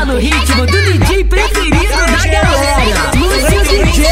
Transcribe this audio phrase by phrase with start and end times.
[0.00, 3.10] Tá no ritmo do DJ preferido da galera.
[3.18, 4.06] Lúcio DJ,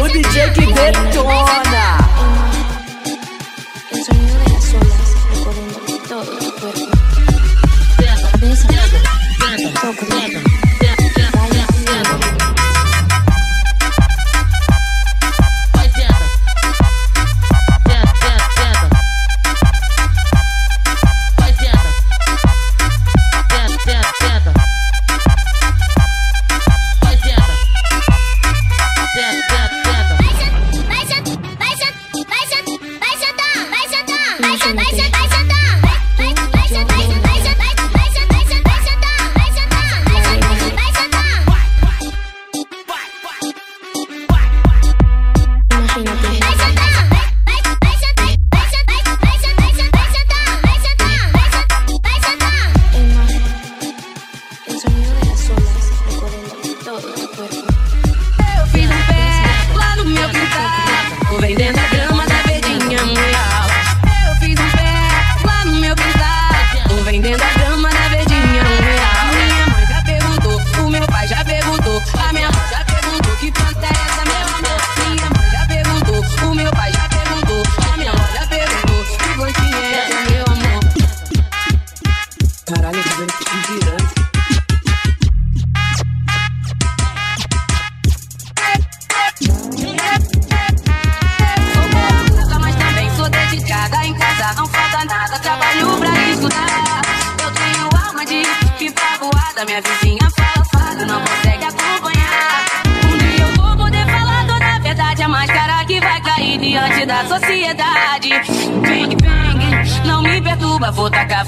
[0.00, 1.74] o DJ que detona.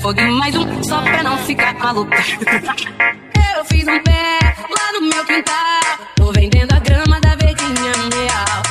[0.08, 2.16] E mais um só pra não ficar maluca.
[2.16, 4.38] Eu fiz um pé
[4.70, 8.62] lá no meu quintal, tô vendendo a grama da verdinha um real.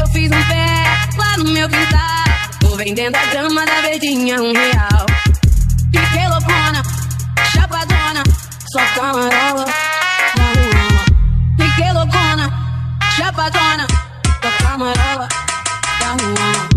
[0.00, 2.24] Eu fiz um pé lá no meu quintal,
[2.60, 5.06] tô vendendo a grama da verdinha um real.
[5.92, 6.82] Fiquei loucona,
[7.52, 8.22] chapadona,
[8.72, 9.66] só camarola
[10.36, 11.04] na rua.
[11.58, 12.52] Fiquei loucona,
[13.16, 13.86] chapadona,
[14.40, 15.28] só camarola
[16.00, 16.75] na rua.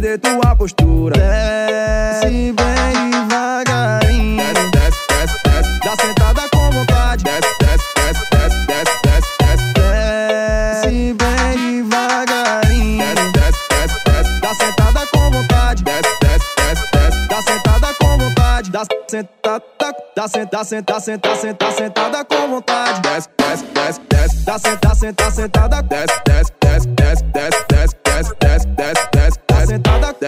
[0.00, 1.14] Perder tua postura.
[1.14, 4.36] Desce bem devagarinho.
[4.36, 7.24] Desce, desce, desce, desce, dá sentada com vontade.
[7.24, 9.72] Desce, desce, desce, desce, desce, desce, desce.
[9.74, 13.04] Desce bem devagarinho.
[13.04, 15.84] Desce, desce, desce, desce, dá sentada com vontade.
[15.84, 18.70] Desce, desce, desce, desce, dá sentada com vontade.
[18.70, 19.64] Dá sentada,
[20.16, 23.00] dá sentada, sentada, sentada, sentada, sentada com vontade.
[23.02, 25.82] Desce, desce, desce, desce, dá sentada, sentada, sentada.
[25.82, 27.69] Desce, desce, desce, desce, desce, desce, desce,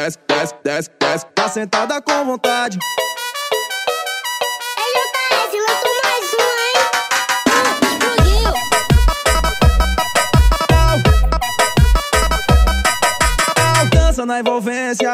[0.02, 2.78] desce, desce, desce, desce, dá sentada com vontade.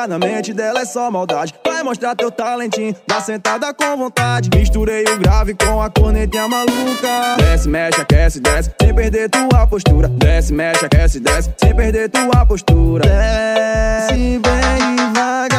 [0.08, 1.54] Na mente dela é só maldade.
[1.64, 4.50] Vai mostrar teu talentinho, dá sentada com vontade.
[4.54, 7.36] Misturei o grave com a cornetinha maluca.
[7.38, 10.08] Desce, mexe, aquece, desce, sem perder tua postura.
[10.08, 13.04] Desce, mexe, aquece, desce, sem perder tua postura.
[13.06, 15.57] Desce bem devagarinho.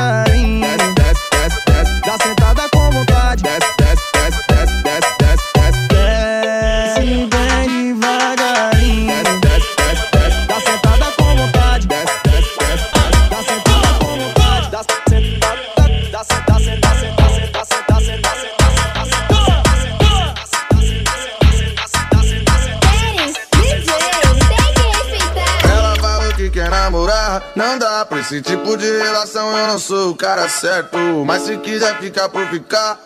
[28.20, 29.58] Esse tipo de relação.
[29.58, 33.00] Eu não sou o cara certo, mas se quiser ficar por ficar,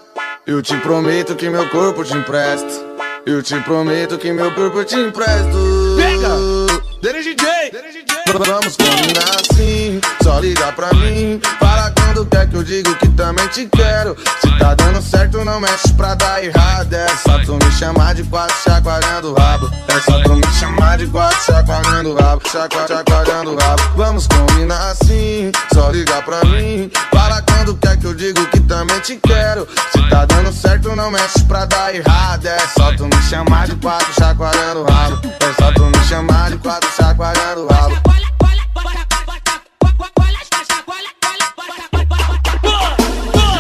[0.46, 2.94] eu te prometo que meu corpo te empresto.
[3.26, 5.58] Eu te prometo que meu corpo te empresto.
[5.96, 6.30] Pega!
[7.02, 7.93] Dele DJ!
[8.34, 11.40] Vamos combinar assim, só liga pra mim.
[11.60, 14.18] Fala quando quer que eu digo que também te quero.
[14.42, 16.92] Se tá dando certo, não mexe pra dar errado.
[16.94, 19.70] É só tu me chamar de quatro chacoalhando o rabo.
[19.88, 22.42] É só tu me chamar de quatro chacoalhando o rabo.
[22.50, 23.84] Chacua, chacoalhando o rabo.
[23.96, 26.90] Vamos combinar assim, só liga pra mim.
[27.14, 29.68] Fala quando quer que eu digo que também te quero.
[29.92, 32.48] Se tá dando certo, não mexe pra dar errado.
[32.48, 35.22] É só tu me chamar de quatro chacoalhando o rabo.
[35.40, 38.23] É só tu me chamar de quatro chacoalhando o rabo.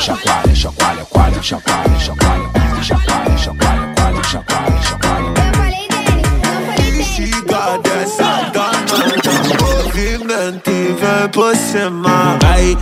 [0.03, 2.49] Chacoalha, chacoalha, coalha, chacoalha, chacoalha,
[2.83, 5.33] chacoalha, chacoalha, coalha, chacoalha, chacoalha.
[5.37, 7.03] Eu falei dele, eu falei dele.
[7.03, 12.22] Siga dessa danada Movimento e por cima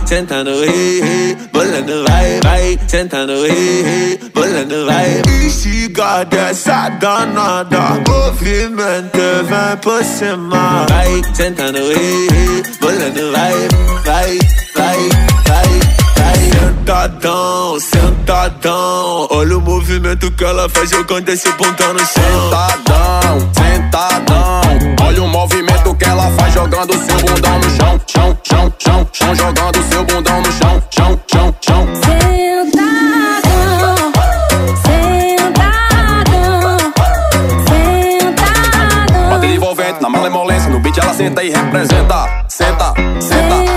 [0.06, 5.22] Sentando, ri, ri Bolando, vai, vai Sentando, ri, ri Bolando, vai.
[5.50, 10.86] Siga dessa danada Movimento vem por cima.
[10.88, 13.68] Vai sentando, ri, ri Bolando, vai,
[14.04, 14.38] vai,
[14.76, 15.08] vai,
[15.46, 15.92] vai,
[16.50, 19.28] Sentadão, sentadão.
[19.30, 22.50] Olha o movimento que ela faz jogando esse bundão no chão.
[22.50, 24.62] Sentadão, sentadão.
[25.06, 29.34] Olha o movimento que ela faz jogando seu bundão no chão, chão, chão, chão, chão,
[29.34, 31.86] jogando seu bundão no chão, chão, chão, chão.
[32.02, 33.32] Sentadão,
[34.84, 36.78] sentadão,
[38.26, 39.30] sentadão.
[39.30, 42.28] Bater envolvente na malemolência, no beat ela senta e representa.
[42.48, 43.71] Senta, senta, senta, senta,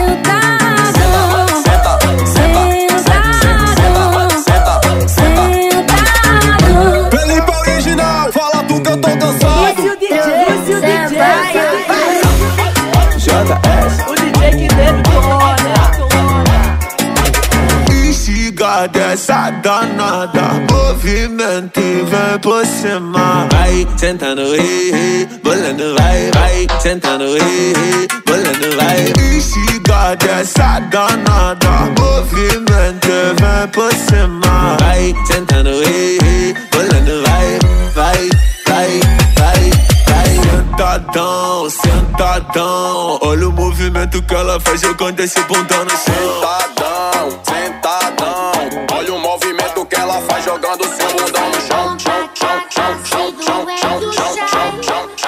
[18.86, 26.68] siga dessa danada Movimento e vem por cima Vai sentando, ri Bolando, vai, vai.
[26.80, 29.14] Sentando, ri Bolando, vai.
[29.20, 37.60] E siga dessa danada Movimento e vem por cima Vai sentando, ri Bolando, vai,
[37.94, 38.30] vai,
[38.68, 39.00] vai,
[39.38, 39.72] vai,
[40.08, 40.36] vai.
[40.44, 46.75] Sentadão, sentadão Olha o movimento que ela faz jogando esse bundão no chão
[47.16, 48.52] Sentadão, sentadão.
[48.94, 53.34] Olha o movimento que ela faz jogando seu bundão no chão, chão, chão, chão, chão,
[53.42, 55.26] chão, chão, chão, chão, chão, chão, chão, chão.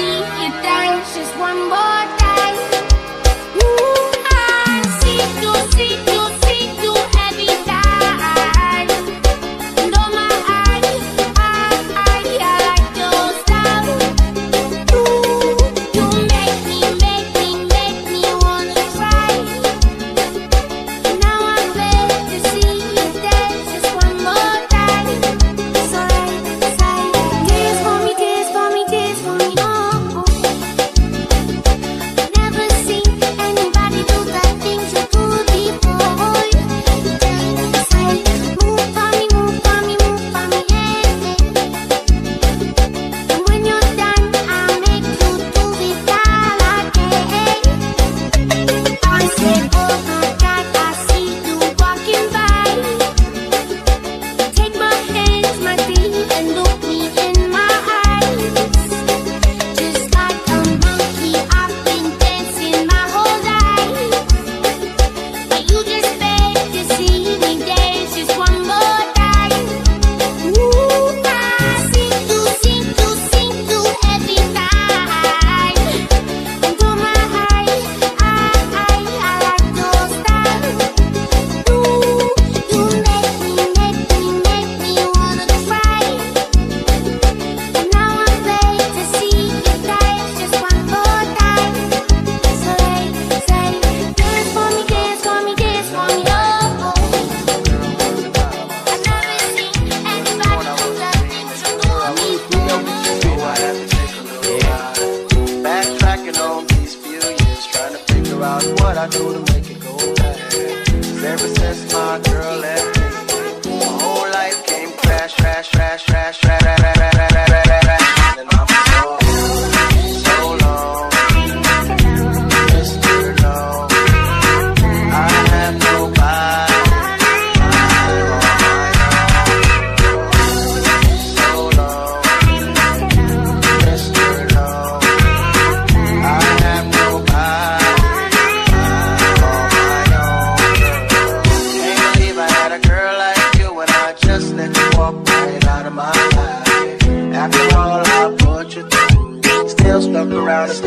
[0.00, 0.09] You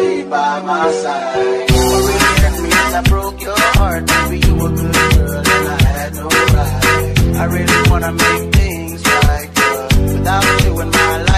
[0.04, 1.70] be by my side.
[3.00, 4.06] I broke your heart.
[4.06, 7.38] Baby, you were good girl and I had no right.
[7.42, 9.88] I really wanna make things right, girl.
[10.14, 11.33] Without you in my life.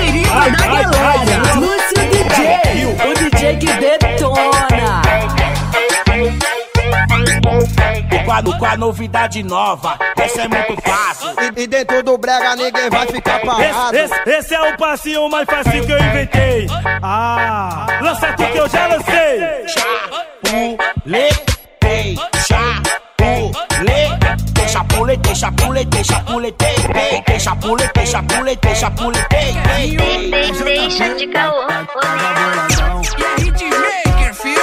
[0.00, 1.42] preferida ai, da ai, galera.
[1.44, 5.02] Ai, Lúcio DJ, o DJ que detona.
[8.42, 11.28] O com a novidade nova, essa é muito fácil.
[11.56, 13.96] E, e, dentro do brega ninguém vai ficar parado.
[13.96, 16.66] Esse, esse, esse é o passinho mais fácil que eu inventei.
[17.02, 19.66] Ah, lança aqui que eu já lancei.
[19.68, 21.59] Chapuleta.
[21.90, 22.14] Ei,
[23.16, 23.52] pule,
[24.54, 26.76] Deixa pule, deixa pule, deixa pule, tei
[27.26, 29.54] Deixa pule, deixa pule, deixa pule, tei
[30.62, 31.66] Deixa de caô,
[32.68, 34.54] deixa a hitmaker, fio?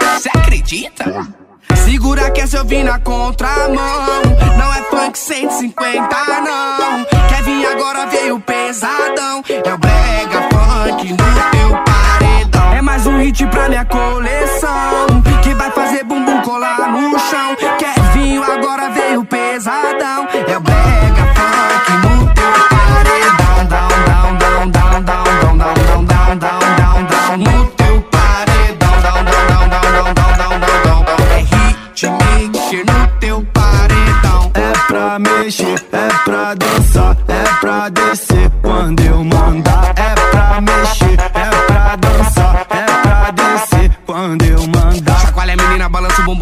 [0.00, 4.22] deixa pule, deixa Segura que essa eu vim na contramão.
[4.58, 7.04] Não é funk 150 não.
[7.28, 9.42] Quer vir agora veio pesadão.
[9.48, 11.87] É o brega funk no teu
[12.88, 15.06] mais um hit pra minha coleção.
[15.42, 17.54] Que vai fazer bumbum colar no chão.
[17.78, 20.26] Quer vinho, agora veio pesadão.
[20.32, 23.66] É o brega funk no teu paredão.
[23.68, 29.00] Down, down, down, down, down, down, down, down, down, down, down, down No teu paredão.
[29.02, 33.46] Down, down, down, down, down, down, down, down, down, down É hit maker no teu
[33.52, 34.50] paredão.
[34.54, 39.37] É pra mexer, é pra dançar, é pra descer quando eu mando.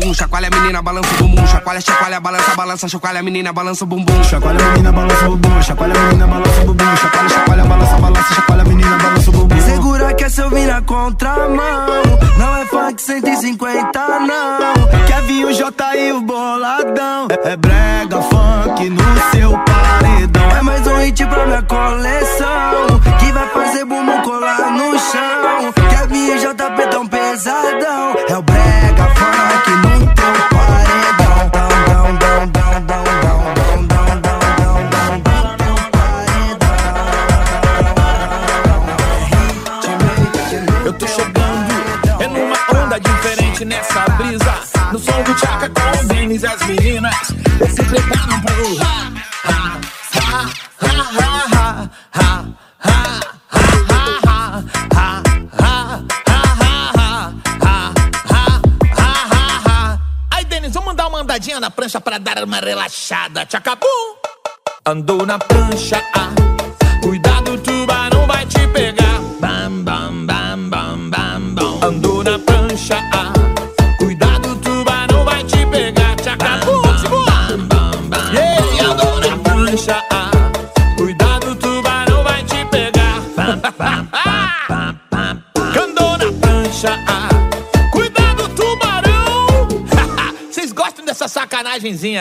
[0.07, 3.85] Bumbum, chacoalha a menina, balança o bumbum, chacoalha, chacoalha, balança, balança, chacoalha a menina, balança
[3.85, 4.25] o bumbum.
[4.25, 7.97] Chacoalha a menina, balança o bumbum, chacoalha a menina, balança o bumbum, chacoalha, chacoalha, balança,
[7.97, 9.61] balança, chacoalha a menina, balança o bumbum.
[9.61, 12.03] Segura que essa eu vim na contramão.
[12.39, 15.07] Não é funk 150, não.
[15.07, 17.29] Quer vir o J e o boladão?
[17.31, 20.51] É, é brega funk no seu paredão.
[20.57, 23.01] É mais um hit pra minha coleção.
[23.19, 25.73] Que vai fazer bumbum colar no chão.
[25.91, 28.15] Quer vir o JP tão pesadão?
[28.29, 29.36] É o brega funk
[44.97, 47.27] No som do Tchaka com o Denis e as meninas.
[47.69, 49.13] Se preparam pro ha,
[49.45, 49.81] ha,
[50.15, 50.47] ha,
[50.81, 50.97] ha,
[51.53, 54.43] ha, ha, ha, ha,
[54.95, 55.23] ha,
[56.73, 58.63] ha, ha,
[58.97, 59.99] ha, ha.
[60.31, 63.45] Aí, Denis, vamos dar uma andadinha na prancha pra dar uma relaxada.
[63.45, 64.17] Tchacabum!
[64.87, 66.56] Andou na prancha, ah.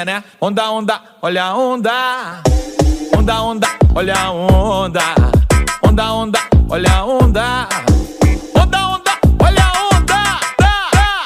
[0.03, 0.23] Né?
[0.41, 2.41] Onda, onda, olha a onda.
[3.17, 5.01] Onda, onda, olha a onda.
[5.83, 7.69] Onda, onda, olha a onda.
[8.55, 10.15] Onda, onda, olha a onda.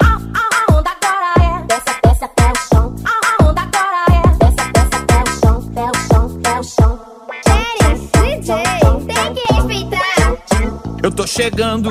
[0.01, 2.95] A onda agora é desce, desce até o chão.
[3.05, 6.99] A onda agora é desce, desce até o chão, até o chão, até o chão.
[8.21, 8.49] DJ,
[9.07, 10.09] tem que respeitar.
[11.01, 11.89] Eu tô chegando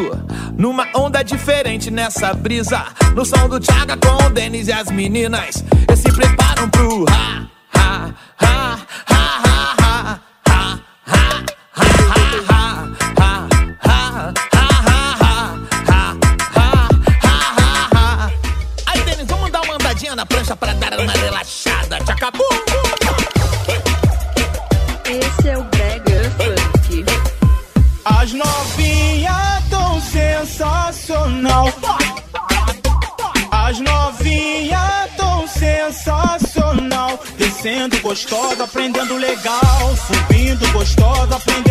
[0.59, 2.85] numa onda diferente nessa brisa.
[3.15, 5.65] No som do Thiaga com o Denis e as meninas.
[5.89, 7.47] Eles se preparam pro ha,
[38.19, 39.97] gostosa, aprendendo legal.
[39.97, 41.68] Subindo gostosa, aprendendo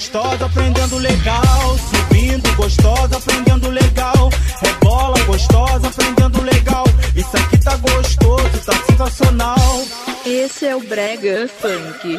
[0.00, 1.78] gostosa, aprendendo legal.
[1.78, 4.30] Subindo gostosa, aprendendo legal.
[4.62, 6.84] Rebola gostosa, aprendendo legal.
[7.14, 9.84] Isso aqui tá gostoso, tá sensacional.
[10.24, 12.18] Esse é o Brega Funk.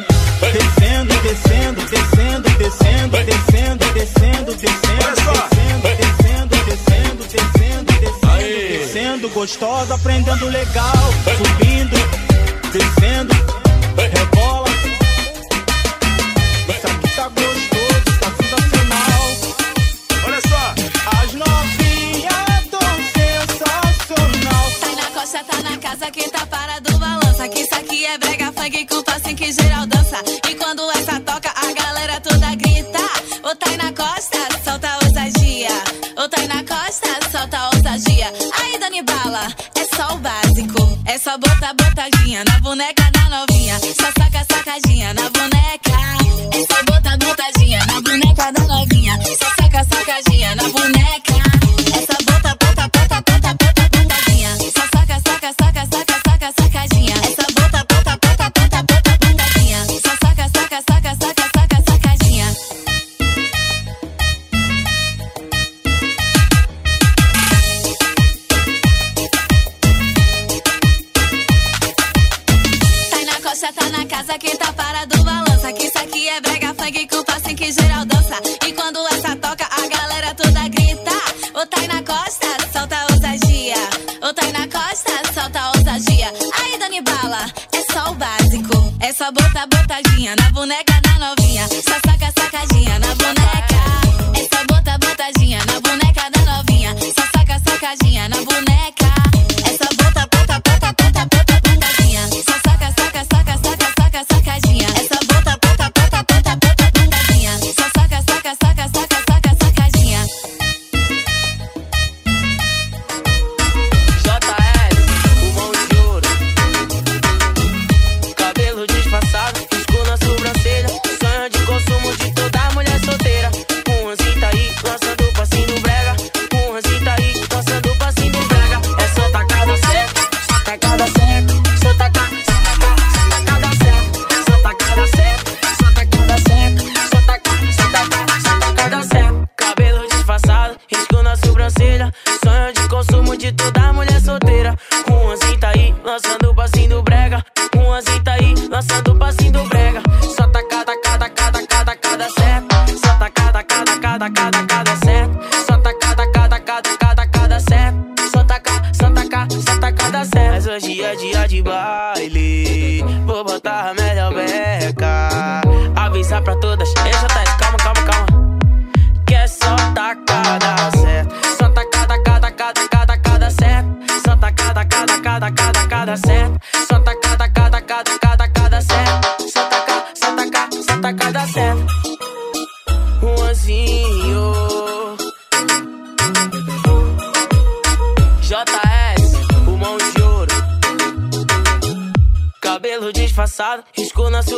[0.52, 10.48] Descendo, descendo, descendo, descendo, descendo, descendo, descendo, descendo, descendo, descendo, descendo, descendo, descendo, gostosa, aprendendo
[10.48, 10.91] legal,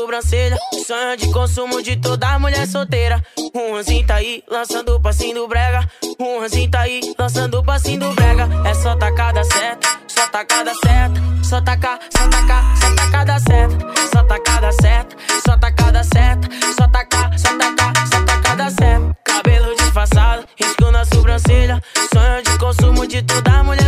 [0.05, 0.59] sobrancelha.
[0.87, 3.23] Sonho de consumo de toda mulher solteira.
[3.55, 5.89] Um ranzinho tá aí, lançando o passinho do brega.
[6.21, 8.49] Um ranzinho tá aí, lançando o passinho do brega.
[8.67, 11.21] É só tacada certa, só tacada certa.
[11.43, 13.79] Só tacar, só tacar, só tacada certa.
[14.13, 16.49] Só tacada certa, só tacada certa.
[16.77, 19.17] Só tacar, só tacar, só tacada certa.
[19.25, 21.81] Cabelo disfarçado, risco na sobrancelha.
[22.13, 23.84] Sonho de consumo de toda mulher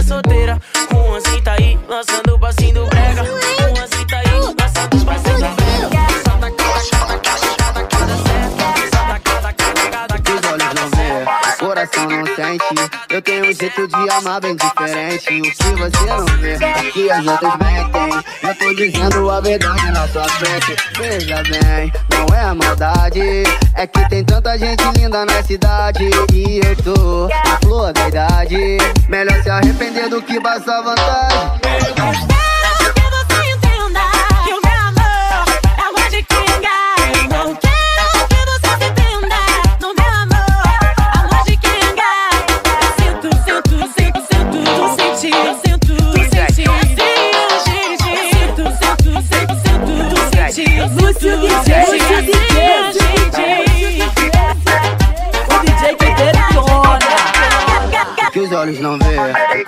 [13.27, 15.41] tenho um jeito de amar bem diferente.
[15.41, 16.59] O que você não vê,
[16.93, 18.25] que as outras mentem.
[18.43, 20.77] Eu tô dizendo a verdade na sua frente.
[20.97, 23.21] Veja bem, não é a maldade.
[23.75, 26.09] É que tem tanta gente linda na cidade.
[26.33, 28.79] E eu tô na flor da idade.
[29.09, 32.46] Melhor se arrepender do que passar vantagem.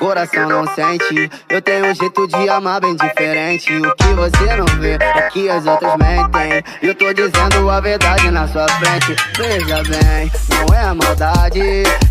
[0.09, 1.31] Coração não sente.
[1.51, 3.71] Eu tenho um jeito de amar bem diferente.
[3.77, 6.65] O que você não vê é que as outras mentem.
[6.81, 9.15] Eu tô dizendo a verdade na sua frente.
[9.37, 11.61] Veja bem, não é a maldade.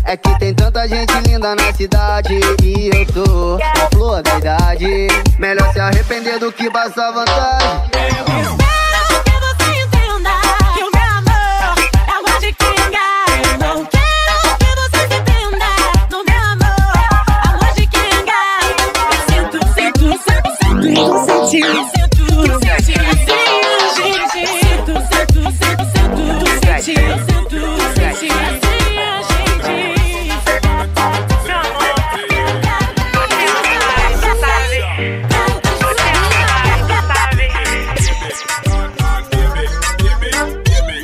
[0.04, 2.38] É que tem tanta gente linda na cidade.
[2.62, 5.08] E eu tô na flor da idade.
[5.36, 8.57] Melhor se arrepender do que passar vantagem.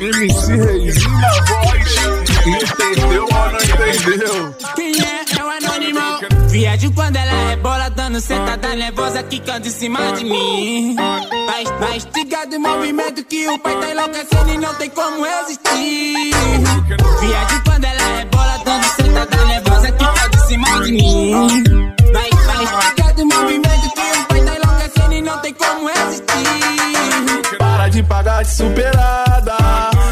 [0.05, 1.95] MC Reizinho na voz.
[2.45, 5.14] Entendeu ou não entendeu?
[8.15, 10.95] Rebola, dando sentada nervosa, quicando em cima de mim.
[10.95, 16.31] Vai, vai instigado em movimento que o pai tá enlouquecendo e não tem como resistir.
[17.19, 21.83] Viagem quando ela rebola, dando sentada nervosa, quicando em cima de mim.
[22.13, 27.57] Vai, vai instigado em movimento que o pai tá enlouquecendo e não tem como resistir.
[27.57, 29.57] Para de pagar de superada.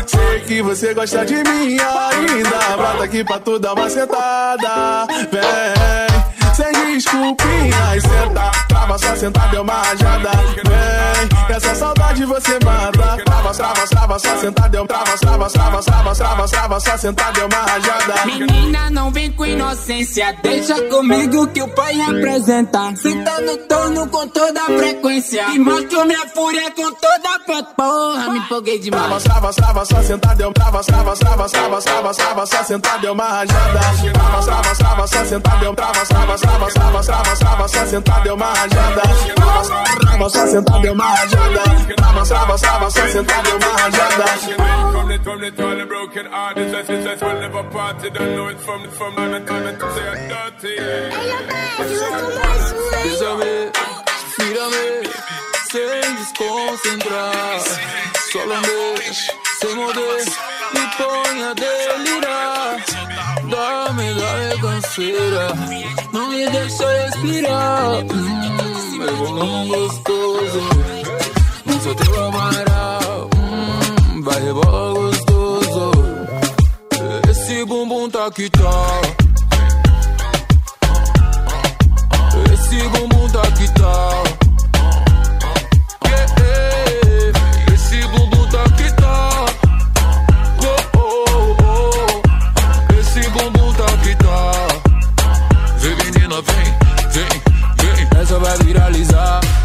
[0.07, 2.77] Sei que você gosta de mim ainda.
[2.77, 5.07] Brota aqui pra tu dar uma sentada.
[5.31, 8.51] Vem, sem desculpinhas, senta.
[8.67, 10.31] Trava só sentada, deu uma rajada.
[10.55, 13.23] Vem, essa saudade vontade você mata.
[13.25, 17.45] Trava, trava, trava, só sentada, eu trava, trava, trava, trava, trava, trava, só sentada, é
[17.45, 18.25] uma rajada.
[18.25, 20.35] Menina, não vem com inocência.
[20.43, 22.95] Deixa comigo que o pai representa.
[22.95, 25.49] Senta no torno com toda a frequência.
[25.49, 27.63] E mostro minha fúria com toda a.
[27.75, 29.23] Porra, me empolguei demais.
[29.23, 33.25] Trava, trava, só sentada, eu trava, trava, trava, trava, trava, trava, só sentada, é uma
[33.25, 33.79] rajada.
[34.13, 38.33] Trava, trava, trava, só sentada, eu trava, trava, trava, trava, trava, trava, só sentada, é
[38.33, 39.01] uma rajada.
[39.35, 41.59] Trava, trava, só sentada, é uma rajada.
[41.95, 44.23] Trava, trava, trava, só sentada, é uma rajada.
[44.91, 48.47] From the, from the toilet broken hearted Let's, let's, let's we'll never party Don't know
[48.47, 50.77] it from, from man and time to say I'm dirty
[53.03, 53.71] Bésame,
[54.39, 55.03] mírame,
[55.71, 57.59] sem desconcentrar
[58.31, 60.25] Solamente, sem morder,
[60.73, 65.47] me põe a delirar Dá-me, dá-me canseira,
[66.11, 67.91] não me deixa respirar.
[68.11, 70.61] Hum, É bom gostoso,
[71.65, 73.29] não sou teu amaral.
[73.37, 75.91] Hum, Vai rebola gostoso,
[77.29, 79.01] esse bumbum tá que tá
[82.53, 84.23] Esse bumbum tá que tá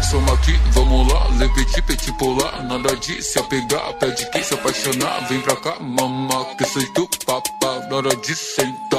[0.09, 5.27] Soma aqui, vamos lá Lepeti, peti, pular Nada de se apegar Pede que se apaixonar
[5.29, 8.98] Vem pra cá, mamá Que sou tu, papá Nada de sentar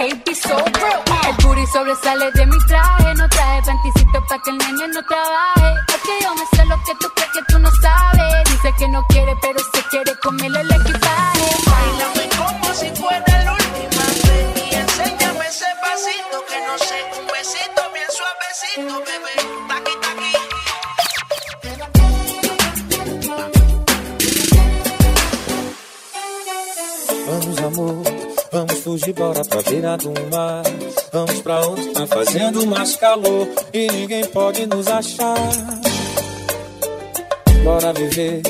[0.00, 0.14] El
[1.42, 5.74] booty sobresale de mi traje, no traje panticito pa' que el nene no trabaje.
[5.88, 8.44] Es que yo me sé lo que tú crees que tú no sabes.
[8.50, 11.40] Dice que no quiere, pero se quiere comerle el equipaje.
[11.66, 17.26] Bailame como si fuera la última vez y enséñame ese pasito que no sé, un
[17.26, 19.04] besito bien suavecito,
[28.88, 30.62] fugir, bora pra beira do mar.
[31.12, 35.36] Vamos pra onde tá fazendo mais calor e ninguém pode nos achar.
[37.62, 38.40] Bora viver,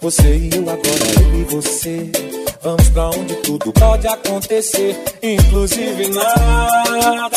[0.00, 2.12] você e eu agora, eu e você.
[2.62, 7.30] Vamos pra onde tudo pode acontecer, inclusive nada.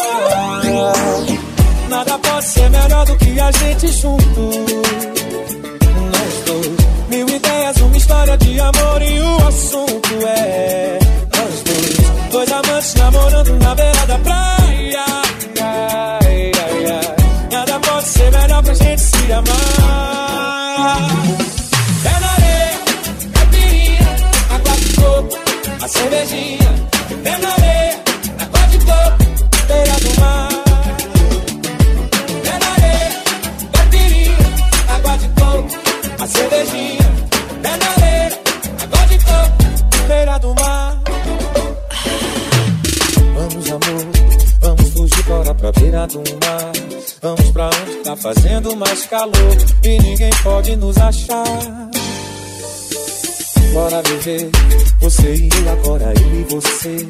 [1.90, 4.42] Nada pode ser melhor do que a gente junto.
[6.12, 11.01] Nós dois, mil ideias, uma história de amor e o assunto é
[12.80, 15.06] namorando na beira da praia.
[15.62, 17.16] Ai, ai, ai.
[17.52, 19.48] Nada pode ser melhor pra gente se amar.
[22.04, 22.80] Pé na areia,
[23.34, 24.10] caipirinha,
[24.56, 25.38] água de coco,
[25.84, 26.72] a cervejinha.
[27.24, 28.00] Pé na areia,
[28.40, 29.24] água de coco,
[29.68, 30.50] beira do mar.
[32.44, 33.12] Pé na areia,
[33.74, 34.38] caipirinha,
[34.96, 37.01] água de coco, a cervejinha.
[46.08, 46.72] Mar.
[47.22, 51.90] Vamos pra onde tá fazendo mais calor e ninguém pode nos achar.
[53.74, 54.50] Bora viver,
[55.00, 57.08] você e eu agora, e você.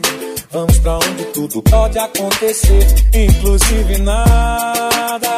[0.51, 5.30] Vamos pra onde tudo pode acontecer, inclusive nada.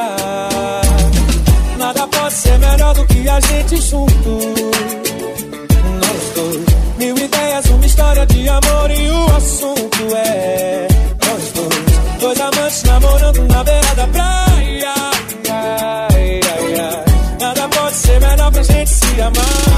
[1.78, 4.30] Nada pode ser melhor do que a gente junto.
[6.00, 6.66] Nós dois,
[6.98, 9.83] mil ideias, uma história de amor e o assunto
[13.41, 14.93] na beira da praia.
[15.50, 17.38] Ai, ai, ai.
[17.39, 19.73] Nada pode ser melhor pra gente se amar.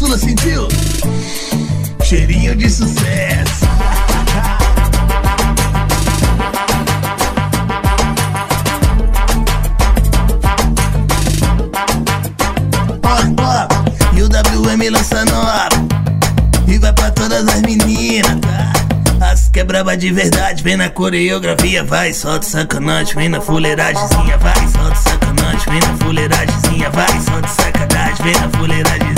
[0.00, 0.66] Caçula sentiu?
[2.02, 3.66] Cheirinho de sucesso.
[13.04, 15.68] Ó, e o WM lança nova.
[16.66, 19.30] E vai pra todas as meninas, tá?
[19.30, 24.66] As que é de verdade, vem na coreografia, vai, solta sacanagem, vem na fuleiragemzinha, vai,
[24.66, 29.09] solta sacanagem, vem na fuleiragemzinha, vai, solta sacanagem, vem na fuleiragem.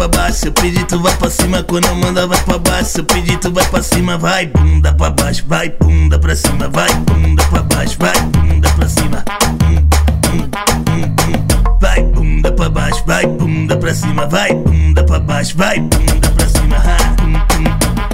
[0.00, 1.62] Pra baixo, eu pedir, tu vai pra cima.
[1.62, 5.10] Quando eu mandar, vai pra baixo, eu pedir, tu vai pra cima, vai, bunda pra
[5.10, 9.24] baixo, vai, bunda pra cima, vai, bunda pra baixo, vai, bunda pra cima.
[11.80, 16.48] Vai, bunda pra baixo, vai, bunda pra cima, vai, bunda pra baixo, vai, bunda pra
[16.48, 18.09] cima.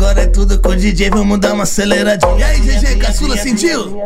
[0.00, 2.34] Agora é tudo com o DJ, vamos dar uma aceleradinha.
[2.38, 4.00] E aí, GG, caçula, sentiu?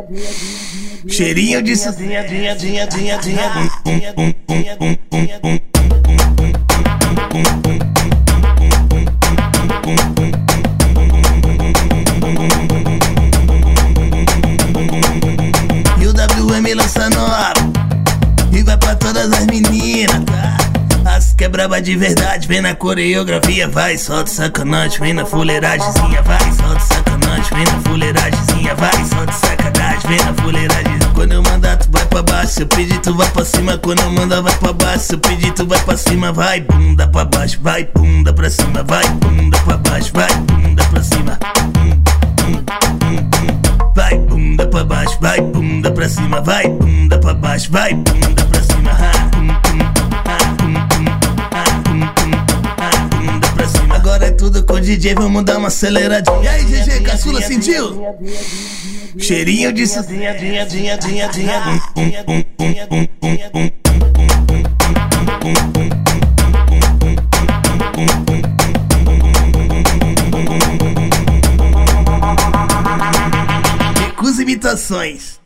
[1.07, 1.77] Cheirinho de
[21.83, 27.65] De verdade, vem na coreografia, vai, solta sacanagem, vem na fuleiragemzinha, vai, solta sacanagem, vem
[27.65, 30.99] na fuleiragemzinha, vai, solta sacanagem, vem na fuleiragem.
[31.13, 33.77] Quando eu mandar, tu vai pra baixo, eu pedir, tu vai pra cima.
[33.77, 37.25] Quando eu mandar, vai pra baixo, eu pedir, tu vai pra cima, vai, bunda pra
[37.27, 41.39] baixo, vai, bunda pra cima, vai, bunda pra baixo, vai, bunda pra cima.
[43.95, 48.63] Vai, bunda pra baixo, vai, bunda pra cima, vai, bunda pra baixo, vai, bunda pra
[48.63, 49.14] cima.
[54.45, 56.43] Tudo com o DJ, vamos dar uma aceleradinha.
[56.43, 58.05] E aí, GG, caçula, sentiu?
[59.19, 61.61] Cheirinho de sucinha, dinha, dinha, dinha, dinha.
[61.67, 63.71] Hum, hum, hum, hum, hum, hum, hum.
[73.99, 75.44] Recus imitações.